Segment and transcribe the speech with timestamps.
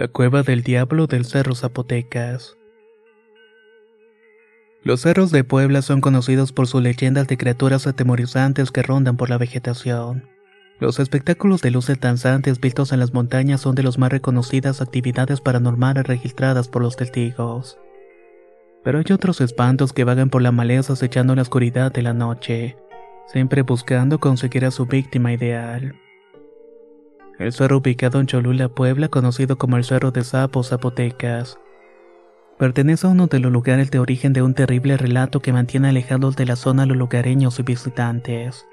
[0.00, 2.56] La cueva del diablo del Cerro Zapotecas.
[4.82, 9.28] Los cerros de Puebla son conocidos por sus leyendas de criaturas atemorizantes que rondan por
[9.28, 10.26] la vegetación.
[10.78, 15.42] Los espectáculos de luces danzantes vistos en las montañas son de las más reconocidas actividades
[15.42, 17.78] paranormales registradas por los testigos.
[18.82, 22.78] Pero hay otros espantos que vagan por la maleza acechando la oscuridad de la noche,
[23.26, 25.94] siempre buscando conseguir a su víctima ideal.
[27.40, 31.58] El cerro ubicado en Cholula, Puebla, conocido como el Cerro de Sapos Zapotecas,
[32.58, 36.36] pertenece a uno de los lugares de origen de un terrible relato que mantiene alejados
[36.36, 38.66] de la zona a los lugareños y visitantes.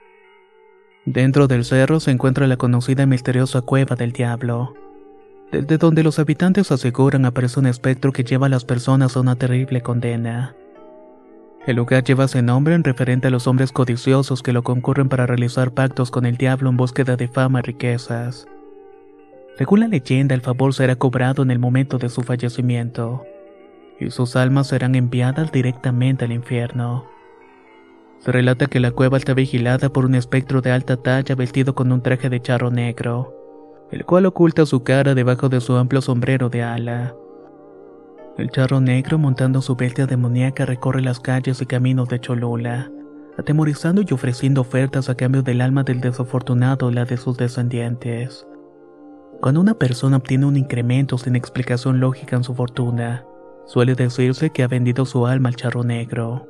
[1.05, 4.73] Dentro del cerro se encuentra la conocida y misteriosa Cueva del Diablo,
[5.49, 9.37] desde donde los habitantes aseguran aparece un espectro que lleva a las personas a una
[9.37, 10.57] terrible condena.
[11.65, 15.25] El lugar lleva ese nombre en referente a los hombres codiciosos que lo concurren para
[15.25, 18.45] realizar pactos con el diablo en búsqueda de fama y riquezas.
[19.57, 23.25] Según la leyenda, el favor será cobrado en el momento de su fallecimiento,
[23.99, 27.05] y sus almas serán enviadas directamente al infierno.
[28.19, 31.91] Se relata que la cueva está vigilada por un espectro de alta talla vestido con
[31.91, 33.33] un traje de charro negro,
[33.91, 37.15] el cual oculta su cara debajo de su amplio sombrero de ala.
[38.37, 42.91] El charro negro montando su bestia demoníaca recorre las calles y caminos de Cholula,
[43.39, 48.45] atemorizando y ofreciendo ofertas a cambio del alma del desafortunado y la de sus descendientes.
[49.41, 53.23] Cuando una persona obtiene un incremento sin explicación lógica en su fortuna,
[53.65, 56.47] suele decirse que ha vendido su alma al charro negro.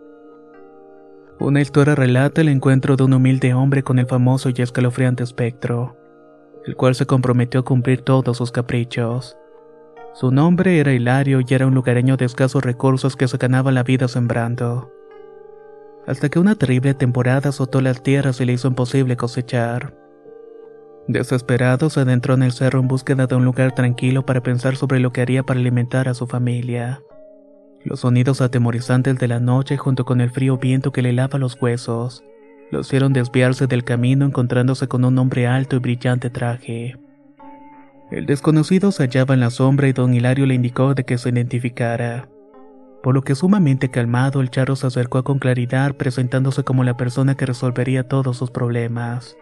[1.40, 5.98] Una historia relata el encuentro de un humilde hombre con el famoso y escalofriante espectro,
[6.66, 9.38] el cual se comprometió a cumplir todos sus caprichos.
[10.14, 13.84] Su nombre era Hilario y era un lugareño de escasos recursos que se ganaba la
[13.84, 14.92] vida sembrando.
[16.08, 20.07] Hasta que una terrible temporada azotó las tierras y le hizo imposible cosechar.
[21.08, 25.00] Desesperado se adentró en el cerro en búsqueda de un lugar tranquilo para pensar sobre
[25.00, 27.02] lo que haría para alimentar a su familia.
[27.86, 31.58] Los sonidos atemorizantes de la noche junto con el frío viento que le lava los
[31.62, 32.26] huesos,
[32.72, 36.98] lo hicieron desviarse del camino encontrándose con un hombre alto y brillante traje.
[38.12, 41.30] El desconocido se hallaba en la sombra y don Hilario le indicó de que se
[41.30, 42.28] identificara.
[43.02, 47.36] Por lo que sumamente calmado el charro se acercó con claridad presentándose como la persona
[47.36, 49.38] que resolvería todos sus problemas.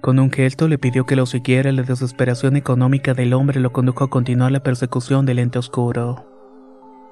[0.00, 4.04] Con un gesto le pidió que lo siguiera la desesperación económica del hombre lo condujo
[4.04, 6.24] a continuar la persecución del ente oscuro.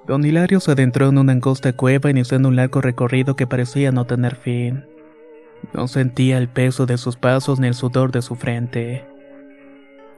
[0.06, 4.04] Don Hilario se adentró en una angosta cueva iniciando un largo recorrido que parecía no
[4.04, 4.84] tener fin.
[5.74, 9.04] No sentía el peso de sus pasos ni el sudor de su frente.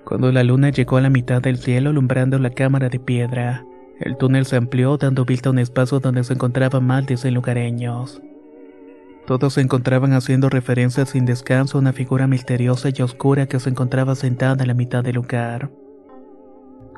[0.04, 3.64] Cuando la luna llegó a la mitad del cielo alumbrando la cámara de piedra,
[4.00, 8.20] el túnel se amplió dando vista a un espacio donde se encontraban 100 lugareños.
[9.28, 13.68] Todos se encontraban haciendo referencia sin descanso a una figura misteriosa y oscura que se
[13.68, 15.70] encontraba sentada en la mitad del lugar.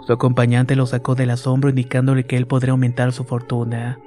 [0.06, 3.98] Su acompañante lo sacó del asombro indicándole que él podría aumentar su fortuna,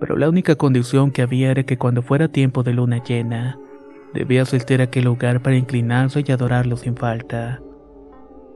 [0.00, 3.58] pero la única condición que había era que cuando fuera tiempo de luna llena,
[4.14, 7.60] debía asistir a aquel lugar para inclinarse y adorarlo sin falta.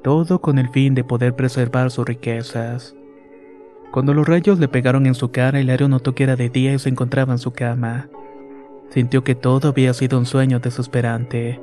[0.03, 2.97] Todo con el fin de poder preservar sus riquezas.
[3.93, 6.79] Cuando los rayos le pegaron en su cara, Hilario notó que era de día y
[6.79, 8.09] se encontraba en su cama.
[8.95, 11.61] Sintió que todo había sido un sueño desesperante.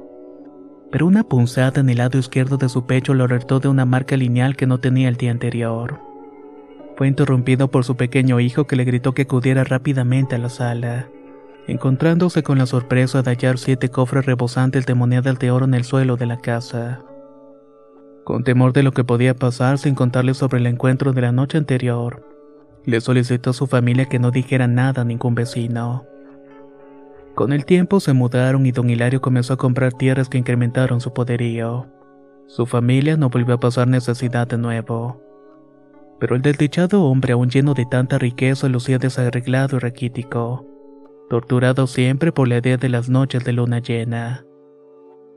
[0.91, 4.17] Pero una punzada en el lado izquierdo de su pecho lo alertó de una marca
[4.17, 6.01] lineal que no tenía el día anterior.
[6.97, 11.07] Fue interrumpido por su pequeño hijo que le gritó que acudiera rápidamente a la sala.
[11.67, 15.85] encontrándose con la sorpresa de hallar siete cofres rebosantes de monedas de oro en el
[15.85, 17.01] suelo de la casa.
[18.25, 21.57] Con temor de lo que podía pasar sin contarle sobre el encuentro de la noche
[21.57, 22.27] anterior,
[22.83, 26.10] le solicitó a su familia que no dijera nada a ningún vecino.
[27.35, 31.13] Con el tiempo se mudaron y don Hilario comenzó a comprar tierras que incrementaron su
[31.13, 31.87] poderío.
[32.47, 35.21] Su familia no volvió a pasar necesidad de nuevo.
[36.19, 40.67] Pero el desdichado hombre, aún lleno de tanta riqueza, lucía desarreglado y raquítico,
[41.29, 44.45] torturado siempre por la idea de las noches de luna llena.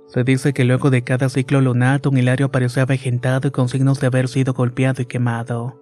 [0.08, 4.00] Se dice que luego de cada ciclo lunar, don Hilario aparecía avejentado y con signos
[4.00, 5.80] de haber sido golpeado y quemado,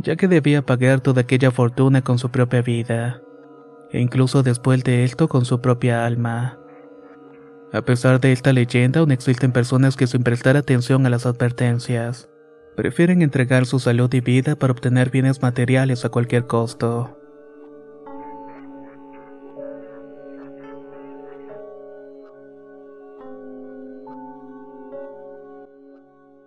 [0.00, 3.22] ya que debía pagar toda aquella fortuna con su propia vida
[3.90, 6.58] e incluso después de esto con su propia alma.
[7.72, 12.28] A pesar de esta leyenda, aún existen personas que sin prestar atención a las advertencias,
[12.76, 17.18] prefieren entregar su salud y vida para obtener bienes materiales a cualquier costo.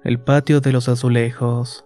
[0.03, 1.85] El patio de los azulejos.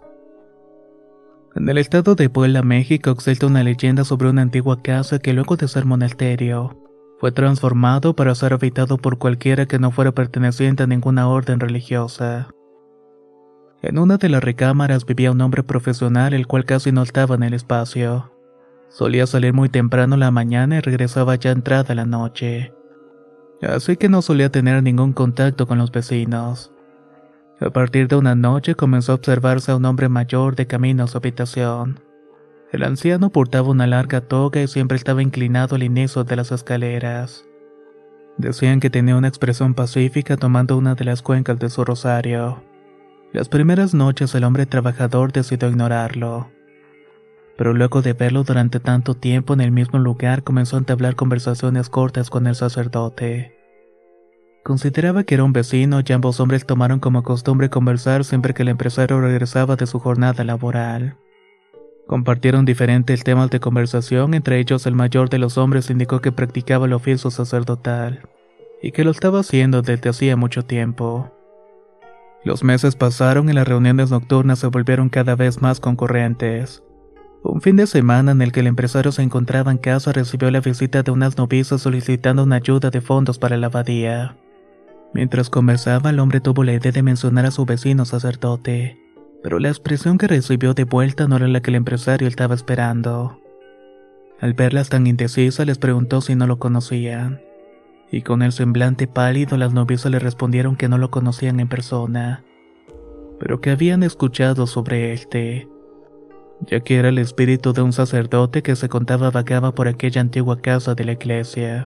[1.56, 5.56] En el estado de Puebla, México, existe una leyenda sobre una antigua casa que luego
[5.56, 6.84] de ser monasterio,
[7.24, 12.50] fue transformado para ser habitado por cualquiera que no fuera perteneciente a ninguna orden religiosa.
[13.82, 17.44] En una de las recámaras vivía un hombre profesional el cual casi no estaba en
[17.44, 18.34] el espacio.
[18.90, 22.74] Solía salir muy temprano la mañana y regresaba ya entrada la noche.
[23.62, 26.73] Así que no solía tener ningún contacto con los vecinos.
[27.60, 31.08] A partir de una noche comenzó a observarse a un hombre mayor de camino a
[31.08, 32.00] su habitación.
[32.72, 37.46] El anciano portaba una larga toga y siempre estaba inclinado al inicio de las escaleras.
[38.38, 42.64] Decían que tenía una expresión pacífica tomando una de las cuencas de su rosario.
[43.32, 46.50] Las primeras noches el hombre trabajador decidió ignorarlo.
[47.56, 51.90] Pero luego de verlo durante tanto tiempo en el mismo lugar comenzó a entablar conversaciones
[51.90, 53.63] cortas con el sacerdote.
[54.64, 58.70] Consideraba que era un vecino y ambos hombres tomaron como costumbre conversar siempre que el
[58.70, 61.18] empresario regresaba de su jornada laboral.
[62.08, 66.86] Compartieron diferentes temas de conversación, entre ellos el mayor de los hombres indicó que practicaba
[66.86, 68.28] el oficio sacerdotal,
[68.82, 71.32] y que lo estaba haciendo desde hacía mucho tiempo.
[72.46, 76.84] Los meses pasaron y las reuniones nocturnas se volvieron cada vez más concurrentes.
[77.42, 80.62] Un fin de semana en el que el empresario se encontraba en casa recibió la
[80.62, 84.38] visita de unas novicias solicitando una ayuda de fondos para la abadía.
[85.14, 89.00] Mientras conversaba, el hombre tuvo la idea de mencionar a su vecino sacerdote,
[89.44, 93.40] pero la expresión que recibió de vuelta no era la que el empresario estaba esperando.
[94.40, 97.42] Al verlas tan indecisas, les preguntó si no lo conocían,
[98.12, 102.44] y con el semblante pálido las novias le respondieron que no lo conocían en persona,
[103.40, 105.68] pero que habían escuchado sobre este,
[106.62, 110.60] ya que era el espíritu de un sacerdote que se contaba vagaba por aquella antigua
[110.60, 111.86] casa de la iglesia.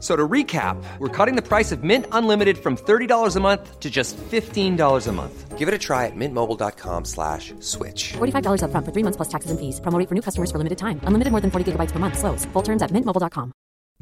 [0.00, 3.90] So to recap, we're cutting the price of Mint Unlimited from $30 a month to
[3.90, 5.58] just $15 a month.
[5.58, 8.12] Give it a try at mintmobile.com slash switch.
[8.12, 9.80] $45 up front for three months plus taxes and fees.
[9.80, 11.00] Promo for new customers for limited time.
[11.02, 12.16] Unlimited more than 40 gigabytes per month.
[12.16, 12.44] Slows.
[12.52, 13.52] Full terms at mintmobile.com.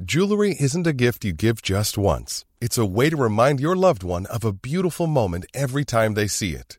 [0.02, 2.44] Jewelry isn't a gift you give just once.
[2.60, 6.26] It's a way to remind your loved one of a beautiful moment every time they
[6.26, 6.78] see it.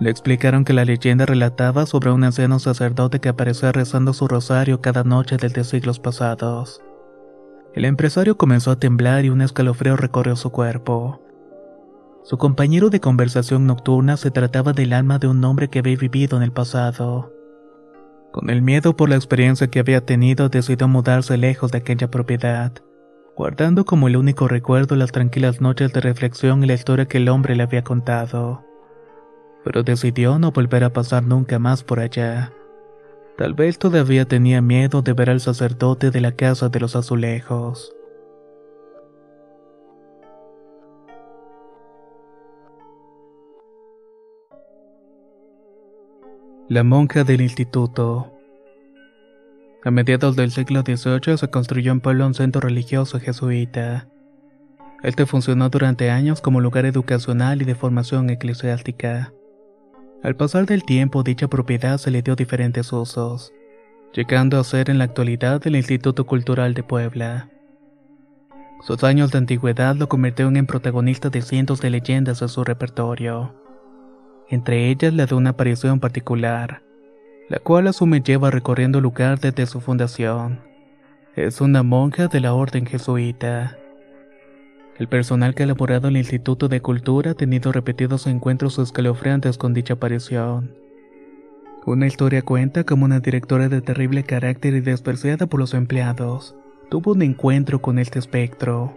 [0.00, 4.80] Le explicaron que la leyenda relataba sobre un anciano sacerdote que aparecía rezando su rosario
[4.80, 6.80] cada noche desde siglos pasados.
[7.74, 11.20] El empresario comenzó a temblar y un escalofrío recorrió su cuerpo.
[12.22, 16.36] Su compañero de conversación nocturna se trataba del alma de un hombre que había vivido
[16.36, 17.32] en el pasado.
[18.32, 22.72] Con el miedo por la experiencia que había tenido, decidió mudarse lejos de aquella propiedad,
[23.34, 27.28] guardando como el único recuerdo las tranquilas noches de reflexión y la historia que el
[27.28, 28.62] hombre le había contado.
[29.68, 32.54] Pero decidió no volver a pasar nunca más por allá.
[33.36, 37.94] Tal vez todavía tenía miedo de ver al sacerdote de la casa de los azulejos.
[46.70, 48.32] La monja del instituto.
[49.84, 54.08] A mediados del siglo XVIII se construyó en pueblo un centro religioso jesuita.
[55.02, 59.34] Este funcionó durante años como lugar educacional y de formación eclesiástica.
[60.20, 63.52] Al pasar del tiempo, dicha propiedad se le dio diferentes usos,
[64.12, 67.48] llegando a ser en la actualidad el Instituto Cultural de Puebla.
[68.82, 73.54] Sus años de antigüedad lo convirtieron en protagonista de cientos de leyendas de su repertorio,
[74.48, 76.82] entre ellas la de una aparición particular,
[77.48, 80.60] la cual asume lleva recorriendo el lugar desde su fundación.
[81.36, 83.78] Es una monja de la orden jesuita.
[84.98, 89.72] El personal que ha elaborado el Instituto de Cultura ha tenido repetidos encuentros escalofriantes con
[89.72, 90.74] dicha aparición.
[91.86, 96.56] Una historia cuenta como una directora de terrible carácter y despreciada por los empleados
[96.90, 98.96] tuvo un encuentro con este espectro.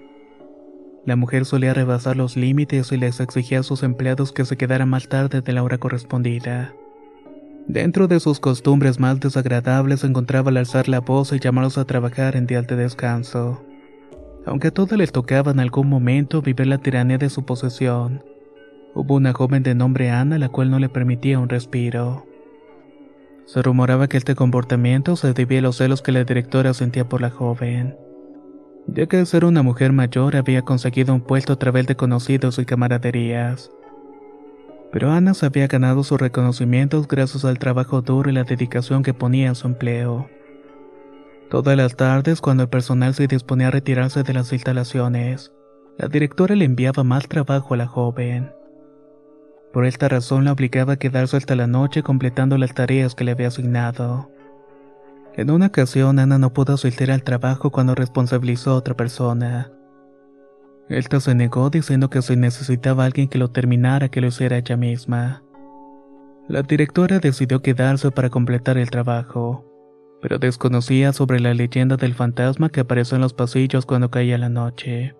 [1.05, 4.89] La mujer solía rebasar los límites y les exigía a sus empleados que se quedaran
[4.89, 6.74] más tarde de la hora correspondida.
[7.67, 12.36] Dentro de sus costumbres más desagradables encontraba el alzar la voz y llamarlos a trabajar
[12.36, 13.63] en días de descanso
[14.45, 18.24] aunque a todos les tocaba en algún momento vivir la tiranía de su posesión.
[18.93, 22.25] Hubo una joven de nombre Ana la cual no le permitía un respiro.
[23.45, 27.21] Se rumoraba que este comportamiento se debía a los celos que la directora sentía por
[27.21, 27.98] la joven,
[28.88, 32.60] ya que al ser una mujer mayor había conseguido un puesto a través de conocidos
[32.60, 33.71] y camaraderías.
[34.91, 39.13] Pero Ana se había ganado sus reconocimientos gracias al trabajo duro y la dedicación que
[39.13, 40.29] ponía en su empleo.
[41.51, 45.51] Todas las tardes, cuando el personal se disponía a retirarse de las instalaciones,
[45.98, 48.53] la directora le enviaba más trabajo a la joven.
[49.74, 53.34] Por esta razón la obligaba a quedarse hasta la noche completando las tareas que le
[53.34, 54.31] había asignado.
[55.36, 59.74] En una ocasión Ana no pudo asistir al trabajo cuando responsabilizó a otra persona.
[60.88, 64.77] Esta se negó diciendo que si necesitaba alguien que lo terminara que lo hiciera ella
[64.77, 65.43] misma.
[66.48, 69.67] La directora decidió quedarse para completar el trabajo
[70.21, 74.49] pero desconocía sobre la leyenda del fantasma que apareció en los pasillos cuando caía la
[74.49, 75.15] noche.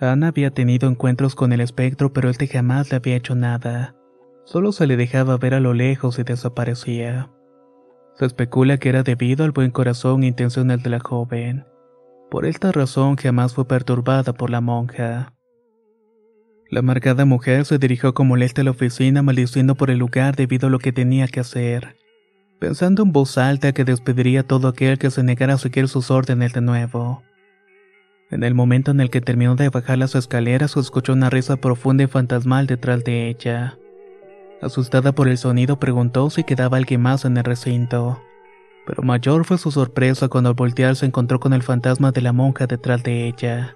[0.00, 3.94] Ana había tenido encuentros con el espectro, pero este jamás le había hecho nada.
[4.44, 7.30] Solo se le dejaba ver a lo lejos y desaparecía.
[8.14, 11.66] Se especula que era debido al buen corazón e intenciones de la joven.
[12.30, 15.34] Por esta razón jamás fue perturbada por la monja.
[16.70, 20.68] La amargada mujer se dirigió con molestia a la oficina maldiciendo por el lugar debido
[20.68, 21.99] a lo que tenía que hacer
[22.60, 26.10] pensando en voz alta que despediría a todo aquel que se negara a seguir sus
[26.10, 27.22] órdenes de nuevo.
[28.30, 32.04] En el momento en el que terminó de bajar las escaleras, escuchó una risa profunda
[32.04, 33.76] y fantasmal detrás de ella.
[34.60, 38.20] Asustada por el sonido, preguntó si quedaba alguien más en el recinto.
[38.86, 42.32] Pero mayor fue su sorpresa cuando al voltear se encontró con el fantasma de la
[42.32, 43.74] monja detrás de ella.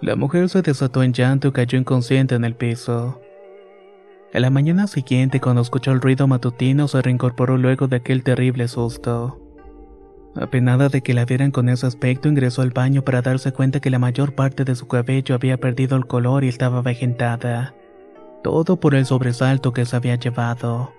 [0.00, 3.20] La mujer se desató en llanto y cayó inconsciente en el piso.
[4.34, 8.66] A la mañana siguiente, cuando escuchó el ruido matutino, se reincorporó luego de aquel terrible
[8.66, 9.38] susto.
[10.34, 13.90] Apenada de que la vieran con ese aspecto, ingresó al baño para darse cuenta que
[13.90, 17.74] la mayor parte de su cabello había perdido el color y estaba vegetada.
[18.42, 20.94] Todo por el sobresalto que se había llevado.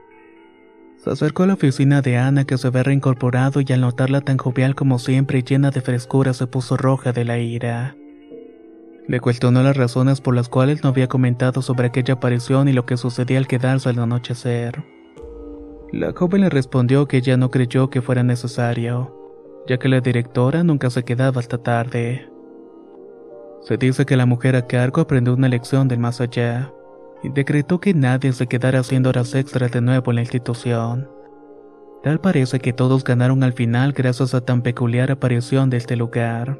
[1.04, 4.38] Se acercó a la oficina de Ana que se había reincorporado y al notarla tan
[4.38, 7.96] jovial como siempre y llena de frescura se puso roja de la ira.
[9.08, 12.86] Le cuestionó las razones por las cuales no había comentado sobre aquella aparición y lo
[12.86, 14.84] que sucedía al quedarse al anochecer.
[15.92, 19.16] La joven le respondió que ella no creyó que fuera necesario,
[19.68, 22.30] ya que la directora nunca se quedaba hasta tarde.
[23.62, 26.74] Se dice que la mujer a cargo aprendió una lección del más allá
[27.24, 31.10] y decretó que nadie se quedara haciendo horas extras de nuevo en la institución.
[32.04, 36.60] Tal parece que todos ganaron al final gracias a tan peculiar aparición de este lugar.